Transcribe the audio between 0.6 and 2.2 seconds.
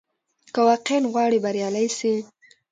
واقعاً غواړې بریالی سې،